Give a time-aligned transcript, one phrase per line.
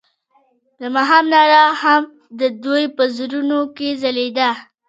[0.79, 2.03] د ماښام رڼا هم
[2.39, 4.49] د دوی په زړونو کې ځلېده.